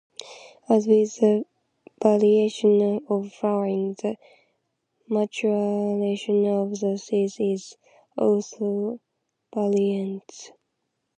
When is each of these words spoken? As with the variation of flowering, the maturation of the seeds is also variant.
As 0.67 0.87
with 0.87 1.17
the 1.17 1.45
variation 2.01 3.03
of 3.07 3.31
flowering, 3.33 3.93
the 4.01 4.17
maturation 5.07 6.47
of 6.47 6.79
the 6.79 6.97
seeds 6.97 7.37
is 7.39 7.77
also 8.17 8.99
variant. 9.53 10.53